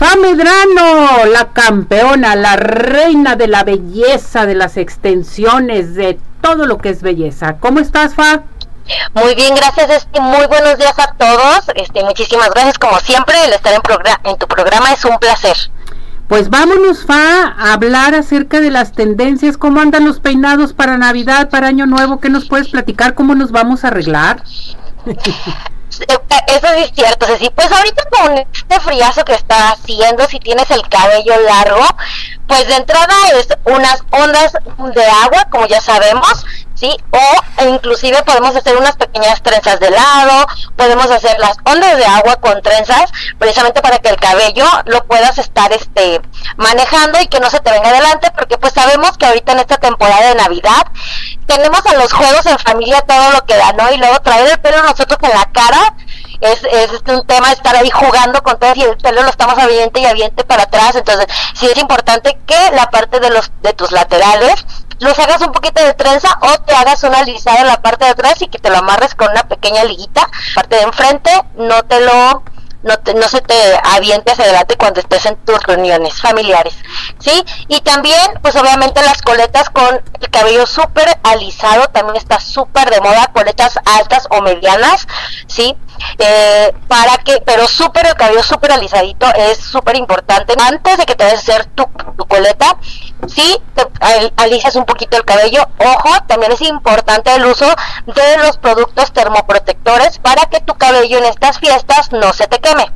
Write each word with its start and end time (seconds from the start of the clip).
Fa 0.00 0.16
Medrano, 0.16 1.26
la 1.26 1.52
campeona, 1.52 2.34
la 2.34 2.56
reina 2.56 3.36
de 3.36 3.48
la 3.48 3.64
belleza, 3.64 4.46
de 4.46 4.54
las 4.54 4.78
extensiones, 4.78 5.94
de 5.94 6.18
todo 6.40 6.64
lo 6.64 6.78
que 6.78 6.88
es 6.88 7.02
belleza. 7.02 7.58
¿Cómo 7.60 7.80
estás, 7.80 8.14
Fa? 8.14 8.44
Muy 9.12 9.34
bien, 9.34 9.54
gracias. 9.54 9.90
Este, 9.90 10.18
muy 10.18 10.46
buenos 10.46 10.78
días 10.78 10.98
a 10.98 11.12
todos. 11.18 11.70
Este, 11.74 12.02
muchísimas 12.02 12.48
gracias, 12.48 12.78
como 12.78 12.98
siempre, 13.00 13.34
el 13.44 13.52
estar 13.52 13.74
en, 13.74 13.82
en 14.24 14.38
tu 14.38 14.46
programa 14.46 14.90
es 14.90 15.04
un 15.04 15.18
placer. 15.18 15.70
Pues 16.28 16.48
vámonos, 16.48 17.04
Fa, 17.04 17.48
a 17.58 17.74
hablar 17.74 18.14
acerca 18.14 18.60
de 18.60 18.70
las 18.70 18.92
tendencias, 18.92 19.58
cómo 19.58 19.82
andan 19.82 20.06
los 20.06 20.18
peinados 20.18 20.72
para 20.72 20.96
Navidad, 20.96 21.50
para 21.50 21.66
Año 21.66 21.84
Nuevo, 21.84 22.20
¿qué 22.20 22.30
nos 22.30 22.48
puedes 22.48 22.70
platicar? 22.70 23.12
¿Cómo 23.12 23.34
nos 23.34 23.52
vamos 23.52 23.84
a 23.84 23.88
arreglar? 23.88 24.44
Eso 26.46 26.66
es 26.68 26.90
cierto, 26.94 27.26
Ceci. 27.26 27.50
Pues 27.50 27.70
ahorita 27.70 28.04
con 28.10 28.38
este 28.38 28.80
friazo 28.80 29.24
que 29.24 29.34
está 29.34 29.70
haciendo, 29.72 30.26
si 30.26 30.38
tienes 30.40 30.70
el 30.70 30.88
cabello 30.88 31.40
largo, 31.40 31.86
pues 32.46 32.66
de 32.66 32.76
entrada 32.76 33.14
es 33.34 33.48
unas 33.64 34.02
ondas 34.10 34.52
de 34.52 35.06
agua, 35.06 35.46
como 35.50 35.66
ya 35.66 35.80
sabemos, 35.80 36.44
¿sí? 36.74 36.96
O 37.10 37.64
inclusive 37.64 38.22
podemos 38.24 38.56
hacer 38.56 38.76
unas 38.76 38.96
pequeñas 38.96 39.42
trenzas 39.42 39.78
de 39.78 39.90
lado, 39.90 40.46
podemos 40.76 41.10
hacer 41.10 41.38
las 41.38 41.56
ondas 41.64 41.96
de 41.96 42.04
agua 42.04 42.36
con 42.36 42.60
trenzas, 42.62 43.10
precisamente 43.38 43.80
para 43.82 43.98
que 43.98 44.08
el 44.08 44.16
cabello 44.16 44.66
lo 44.86 45.04
puedas 45.04 45.38
estar 45.38 45.72
este 45.72 46.20
manejando 46.56 47.20
y 47.20 47.28
que 47.28 47.38
no 47.38 47.50
se 47.50 47.60
te 47.60 47.70
venga 47.70 47.90
adelante, 47.90 48.32
porque 48.36 48.58
pues 48.58 48.72
sabemos 48.72 49.16
que 49.16 49.26
ahorita 49.26 49.52
en 49.52 49.60
esta 49.60 49.76
temporada 49.76 50.28
de 50.28 50.34
Navidad 50.34 50.86
tenemos 51.50 51.84
a 51.84 51.96
los 51.96 52.12
juegos 52.12 52.46
en 52.46 52.58
familia 52.58 53.00
todo 53.02 53.32
lo 53.32 53.44
que 53.44 53.56
da, 53.56 53.72
¿no? 53.72 53.90
Y 53.92 53.96
luego 53.96 54.20
traer 54.20 54.50
el 54.50 54.60
pelo 54.60 54.82
nosotros 54.82 55.18
en 55.22 55.30
la 55.30 55.50
cara 55.52 55.96
es, 56.40 56.62
es 56.64 56.90
un 57.08 57.26
tema 57.26 57.50
estar 57.50 57.74
ahí 57.74 57.90
jugando 57.90 58.40
con 58.42 58.58
todo 58.58 58.72
y 58.76 58.82
el 58.82 58.96
pelo 58.96 59.22
lo 59.22 59.28
estamos 59.28 59.58
aviente 59.58 60.00
y 60.00 60.06
aviente 60.06 60.44
para 60.44 60.62
atrás, 60.62 60.94
entonces 60.94 61.26
sí 61.54 61.66
es 61.66 61.76
importante 61.78 62.38
que 62.46 62.70
la 62.72 62.88
parte 62.90 63.18
de 63.18 63.30
los 63.30 63.50
de 63.62 63.72
tus 63.72 63.90
laterales 63.90 64.64
los 65.00 65.18
hagas 65.18 65.40
un 65.40 65.52
poquito 65.52 65.82
de 65.82 65.94
trenza 65.94 66.38
o 66.42 66.58
te 66.62 66.74
hagas 66.74 67.02
una 67.04 67.18
alisada 67.18 67.60
en 67.60 67.66
la 67.66 67.82
parte 67.82 68.04
de 68.04 68.10
atrás 68.12 68.40
y 68.42 68.48
que 68.48 68.58
te 68.58 68.70
lo 68.70 68.78
amarres 68.78 69.14
con 69.14 69.30
una 69.30 69.44
pequeña 69.44 69.82
liguita. 69.84 70.28
Parte 70.54 70.76
de 70.76 70.82
enfrente, 70.82 71.30
no 71.54 71.82
te 71.84 72.00
lo 72.00 72.44
no, 72.82 72.98
te, 72.98 73.14
no 73.14 73.28
se 73.28 73.40
te 73.40 73.54
aviente 73.84 74.32
hacia 74.32 74.44
adelante 74.44 74.76
cuando 74.76 75.00
estés 75.00 75.26
en 75.26 75.36
tus 75.44 75.62
reuniones 75.64 76.20
familiares, 76.20 76.74
¿sí? 77.18 77.44
Y 77.68 77.80
también, 77.80 78.20
pues 78.42 78.56
obviamente 78.56 79.02
las 79.02 79.22
coletas 79.22 79.70
con 79.70 80.00
el 80.20 80.30
cabello 80.30 80.66
súper 80.66 81.18
alisado, 81.22 81.88
también 81.88 82.16
está 82.16 82.40
súper 82.40 82.90
de 82.90 83.00
moda, 83.00 83.30
coletas 83.32 83.78
altas 83.84 84.26
o 84.30 84.40
medianas, 84.40 85.06
¿sí? 85.46 85.76
Eh, 86.18 86.74
para 86.88 87.18
que, 87.18 87.42
pero 87.44 87.66
súper 87.68 88.06
el 88.06 88.14
cabello 88.14 88.42
súper 88.42 88.72
alisadito 88.72 89.26
es 89.34 89.58
súper 89.58 89.96
importante. 89.96 90.54
Antes 90.58 90.96
de 90.96 91.06
que 91.06 91.14
te 91.14 91.24
vayas 91.24 91.40
hacer 91.40 91.66
tu, 91.66 91.84
tu 92.16 92.26
coleta, 92.26 92.76
sí, 93.26 93.60
te 94.00 94.32
alisas 94.36 94.76
un 94.76 94.84
poquito 94.84 95.16
el 95.16 95.24
cabello. 95.24 95.62
Ojo, 95.78 96.10
también 96.26 96.52
es 96.52 96.62
importante 96.62 97.34
el 97.34 97.44
uso 97.46 97.66
de 98.06 98.38
los 98.44 98.56
productos 98.56 99.12
termoprotectores 99.12 100.18
para 100.18 100.46
que 100.46 100.60
tu 100.60 100.74
cabello 100.74 101.18
en 101.18 101.24
estas 101.24 101.58
fiestas 101.58 102.10
no 102.12 102.32
se 102.32 102.46
te 102.46 102.58
queme. 102.58 102.86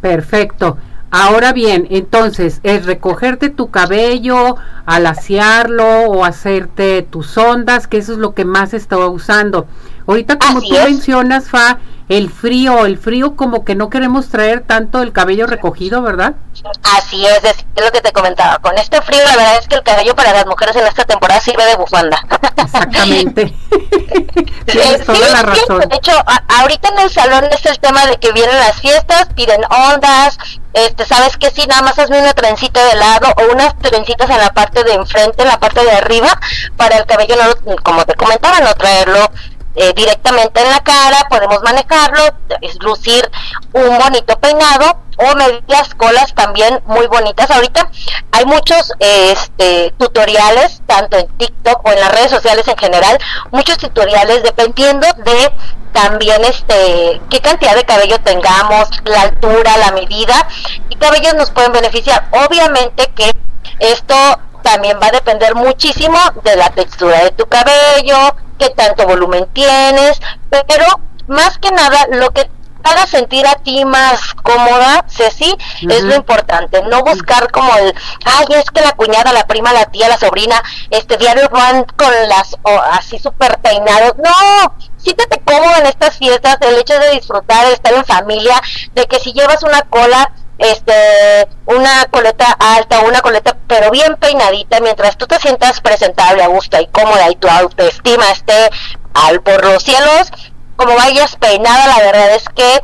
Perfecto. 0.00 0.76
Ahora 1.14 1.52
bien, 1.52 1.86
entonces, 1.90 2.60
es 2.62 2.86
recogerte 2.86 3.50
tu 3.50 3.70
cabello, 3.70 4.56
alaciarlo 4.86 6.06
o 6.06 6.24
hacerte 6.24 7.02
tus 7.02 7.36
ondas, 7.36 7.86
que 7.86 7.98
eso 7.98 8.12
es 8.12 8.18
lo 8.18 8.32
que 8.32 8.46
más 8.46 8.72
estaba 8.72 9.08
usando. 9.08 9.66
Ahorita 10.06 10.38
como 10.38 10.62
tú 10.62 10.72
mencionas, 10.72 11.50
Fa, 11.50 11.78
el 12.12 12.30
frío, 12.30 12.84
el 12.84 12.98
frío 12.98 13.36
como 13.36 13.64
que 13.64 13.74
no 13.74 13.88
queremos 13.88 14.28
traer 14.28 14.60
tanto 14.66 15.00
el 15.00 15.12
cabello 15.12 15.46
recogido, 15.46 16.02
¿verdad? 16.02 16.34
Así 16.82 17.24
es, 17.24 17.42
es 17.42 17.64
lo 17.82 17.90
que 17.90 18.02
te 18.02 18.12
comentaba. 18.12 18.58
Con 18.58 18.76
este 18.76 19.00
frío, 19.00 19.20
la 19.24 19.36
verdad 19.36 19.56
es 19.58 19.66
que 19.66 19.76
el 19.76 19.82
cabello 19.82 20.14
para 20.14 20.34
las 20.34 20.44
mujeres 20.44 20.76
en 20.76 20.86
esta 20.86 21.06
temporada 21.06 21.40
sirve 21.40 21.64
de 21.64 21.74
bufanda. 21.76 22.22
Exactamente. 22.56 23.54
Tienes 24.66 25.06
toda 25.06 25.26
la 25.30 25.42
razón. 25.42 25.80
De 25.88 25.96
hecho, 25.96 26.12
ahorita 26.48 26.90
en 26.90 26.98
el 26.98 27.10
salón 27.10 27.44
es 27.50 27.64
el 27.64 27.78
tema 27.78 28.04
de 28.04 28.18
que 28.18 28.30
vienen 28.32 28.58
las 28.58 28.78
fiestas, 28.78 29.28
piden 29.34 29.62
ondas, 29.70 30.36
este, 30.74 31.04
sabes 31.04 31.36
que 31.36 31.50
si 31.50 31.66
nada 31.66 31.82
más 31.82 31.98
hazme 31.98 32.20
una 32.20 32.32
trencita 32.32 32.84
de 32.86 32.94
lado 32.96 33.28
o 33.36 33.52
unas 33.52 33.76
trencitas 33.78 34.28
en 34.30 34.38
la 34.38 34.52
parte 34.54 34.84
de 34.84 34.94
enfrente, 34.94 35.42
en 35.42 35.48
la 35.48 35.60
parte 35.60 35.84
de 35.84 35.90
arriba, 35.90 36.38
para 36.76 36.96
el 36.96 37.06
cabello, 37.06 37.36
no, 37.36 37.76
como 37.82 38.04
te 38.04 38.14
comentaba, 38.14 38.60
no 38.60 38.74
traerlo 38.74 39.30
eh, 39.74 39.92
directamente 39.94 40.60
en 40.62 40.70
la 40.70 40.80
cara, 40.80 41.26
podemos 41.30 41.62
manejarlo, 41.62 42.22
es 42.60 42.76
lucir 42.82 43.30
un 43.72 43.98
bonito 43.98 44.38
peinado 44.38 44.98
o 45.18 45.34
medias 45.34 45.94
colas 45.96 46.34
también 46.34 46.80
muy 46.86 47.06
bonitas. 47.06 47.50
Ahorita 47.50 47.90
hay 48.32 48.44
muchos 48.44 48.92
este, 48.98 49.94
tutoriales, 49.98 50.82
tanto 50.86 51.18
en 51.18 51.28
TikTok 51.38 51.86
o 51.86 51.92
en 51.92 52.00
las 52.00 52.12
redes 52.12 52.30
sociales 52.30 52.66
en 52.68 52.76
general, 52.76 53.18
muchos 53.50 53.78
tutoriales 53.78 54.42
dependiendo 54.42 55.06
de 55.24 55.52
también 55.92 56.42
este 56.44 57.20
qué 57.28 57.40
cantidad 57.40 57.74
de 57.74 57.84
cabello 57.84 58.18
tengamos, 58.20 58.88
la 59.04 59.22
altura, 59.22 59.76
la 59.76 59.92
medida 59.92 60.48
y 60.88 60.96
cabellos 60.96 61.34
nos 61.34 61.50
pueden 61.50 61.72
beneficiar. 61.72 62.28
Obviamente 62.32 63.06
que 63.14 63.30
esto 63.78 64.14
también 64.62 64.98
va 65.02 65.08
a 65.08 65.12
depender 65.12 65.54
muchísimo 65.54 66.18
de 66.44 66.56
la 66.56 66.70
textura 66.70 67.24
de 67.24 67.30
tu 67.32 67.46
cabello, 67.46 68.34
qué 68.62 68.70
tanto 68.74 69.06
volumen 69.06 69.46
tienes, 69.52 70.20
pero 70.50 70.84
más 71.26 71.58
que 71.58 71.70
nada 71.70 72.06
lo 72.10 72.30
que 72.30 72.48
haga 72.84 73.06
sentir 73.06 73.46
a 73.46 73.54
ti 73.56 73.84
más 73.84 74.34
cómoda, 74.34 75.04
Ceci, 75.08 75.56
es 75.82 76.02
lo 76.02 76.16
importante, 76.16 76.82
no 76.82 77.02
buscar 77.02 77.50
como 77.50 77.74
el, 77.76 77.94
ay, 78.24 78.46
es 78.56 78.70
que 78.70 78.80
la 78.80 78.92
cuñada, 78.92 79.32
la 79.32 79.46
prima, 79.46 79.72
la 79.72 79.86
tía, 79.86 80.08
la 80.08 80.18
sobrina, 80.18 80.60
este 80.90 81.16
diario 81.16 81.48
van 81.50 81.84
con 81.84 82.12
las, 82.28 82.56
así 82.90 83.18
súper 83.18 83.58
peinados, 83.60 84.14
no, 84.18 84.74
siéntete 84.96 85.40
cómodo 85.44 85.76
en 85.78 85.86
estas 85.86 86.16
fiestas, 86.18 86.56
el 86.60 86.76
hecho 86.76 86.98
de 86.98 87.10
disfrutar, 87.10 87.66
de 87.66 87.74
estar 87.74 87.92
en 87.92 88.04
familia, 88.04 88.60
de 88.94 89.06
que 89.06 89.20
si 89.20 89.32
llevas 89.32 89.62
una 89.62 89.82
cola, 89.82 90.32
este, 90.62 91.48
una 91.66 92.06
coleta 92.10 92.56
alta, 92.58 93.00
una 93.00 93.20
coleta 93.20 93.56
pero 93.66 93.90
bien 93.90 94.16
peinadita, 94.16 94.80
mientras 94.80 95.16
tú 95.16 95.26
te 95.26 95.38
sientas 95.38 95.80
presentable, 95.80 96.42
a 96.42 96.48
gusto 96.48 96.80
y 96.80 96.86
cómoda 96.86 97.30
y 97.30 97.36
tu 97.36 97.48
autoestima 97.48 98.24
esté 98.30 98.70
al 99.14 99.40
por 99.40 99.64
los 99.64 99.82
cielos, 99.82 100.30
como 100.76 100.94
vayas 100.94 101.36
peinada, 101.36 101.86
la 101.86 101.98
verdad 101.98 102.34
es 102.34 102.44
que 102.48 102.82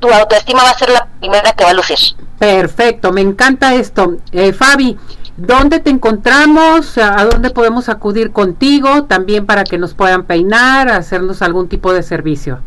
tu 0.00 0.12
autoestima 0.12 0.62
va 0.62 0.70
a 0.70 0.78
ser 0.78 0.90
la 0.90 1.08
primera 1.20 1.52
que 1.52 1.64
va 1.64 1.70
a 1.70 1.74
lucir. 1.74 1.98
Perfecto, 2.38 3.12
me 3.12 3.20
encanta 3.20 3.74
esto. 3.74 4.16
Eh, 4.32 4.52
Fabi, 4.52 4.98
¿dónde 5.36 5.80
te 5.80 5.90
encontramos? 5.90 6.98
¿A 6.98 7.24
dónde 7.24 7.50
podemos 7.50 7.88
acudir 7.88 8.32
contigo? 8.32 9.04
También 9.04 9.46
para 9.46 9.64
que 9.64 9.78
nos 9.78 9.94
puedan 9.94 10.24
peinar, 10.24 10.88
hacernos 10.88 11.42
algún 11.42 11.68
tipo 11.68 11.92
de 11.92 12.02
servicio. 12.02 12.60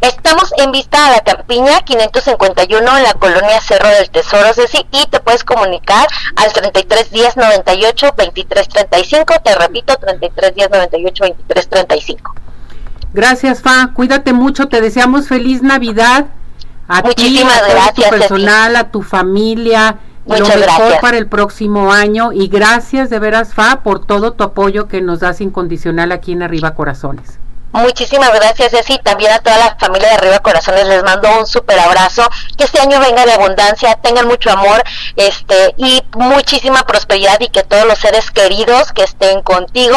Estamos 0.00 0.52
en 0.58 0.72
vista 0.72 1.06
a 1.06 1.10
la 1.10 1.20
Campiña 1.20 1.80
551 1.82 2.96
en 2.98 3.02
la 3.02 3.14
colonia 3.14 3.60
Cerro 3.60 3.88
del 3.88 4.10
Tesoro, 4.10 4.52
Ceci, 4.54 4.86
y 4.92 5.06
te 5.06 5.20
puedes 5.20 5.44
comunicar 5.44 6.06
al 6.36 6.52
33 6.52 7.10
10 7.10 7.36
98 7.36 8.14
23 8.16 8.68
35. 8.68 9.34
Te 9.44 9.54
repito, 9.54 9.96
33 9.96 10.54
10 10.54 10.70
98 10.70 11.24
23 11.24 11.68
35. 11.68 12.34
Gracias, 13.12 13.60
Fa. 13.62 13.90
Cuídate 13.94 14.32
mucho. 14.32 14.68
Te 14.68 14.80
deseamos 14.80 15.28
feliz 15.28 15.62
Navidad. 15.62 16.26
A 16.88 17.02
Muchísimas 17.02 17.64
ti, 17.64 17.70
a 17.70 17.74
gracias. 17.74 18.10
tu 18.10 18.16
personal, 18.18 18.76
a 18.76 18.90
tu 18.90 19.02
familia. 19.02 19.98
lo 20.26 20.46
mejor 20.46 21.00
para 21.00 21.18
el 21.18 21.26
próximo 21.26 21.92
año. 21.92 22.32
Y 22.32 22.48
gracias 22.48 23.10
de 23.10 23.18
veras, 23.18 23.54
Fa, 23.54 23.82
por 23.82 24.04
todo 24.04 24.32
tu 24.32 24.44
apoyo 24.44 24.88
que 24.88 25.00
nos 25.00 25.20
das 25.20 25.40
incondicional 25.40 26.12
aquí 26.12 26.32
en 26.32 26.42
Arriba 26.42 26.74
Corazones. 26.74 27.38
Muchísimas 27.72 28.32
gracias, 28.34 28.72
Ceci. 28.72 28.98
También 28.98 29.32
a 29.32 29.38
toda 29.38 29.56
la 29.58 29.76
familia 29.78 30.08
de 30.08 30.14
Arriba 30.14 30.38
Corazones 30.40 30.86
les 30.86 31.02
mando 31.04 31.28
un 31.38 31.46
súper 31.46 31.78
abrazo. 31.78 32.28
Que 32.56 32.64
este 32.64 32.80
año 32.80 32.98
venga 33.00 33.24
de 33.24 33.32
abundancia, 33.32 33.94
tengan 33.96 34.26
mucho 34.26 34.50
amor 34.50 34.82
este 35.16 35.74
y 35.76 36.02
muchísima 36.14 36.82
prosperidad 36.82 37.38
y 37.40 37.48
que 37.48 37.62
todos 37.62 37.86
los 37.86 37.98
seres 37.98 38.30
queridos 38.30 38.92
que 38.92 39.04
estén 39.04 39.42
contigo 39.42 39.96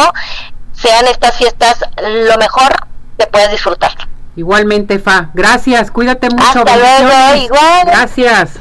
sean 0.74 1.08
estas 1.08 1.38
fiestas 1.38 1.78
lo 2.02 2.38
mejor 2.38 2.88
que 3.18 3.28
puedas 3.28 3.52
disfrutar. 3.52 3.92
Igualmente, 4.36 5.00
Fa. 5.00 5.30
Gracias, 5.34 5.92
cuídate 5.92 6.28
mucho. 6.30 6.44
Hasta 6.44 6.76
luego, 6.76 7.36
igual. 7.44 7.86
Gracias. 7.86 8.58